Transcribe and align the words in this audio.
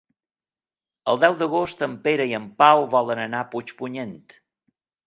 El 1.13 1.19
deu 1.25 1.35
d'agost 1.43 1.85
en 1.89 1.95
Pere 2.09 2.27
i 2.33 2.35
en 2.41 2.49
Pau 2.65 2.85
volen 2.97 3.23
anar 3.29 3.45
a 3.47 3.53
Puigpunyent. 3.55 4.21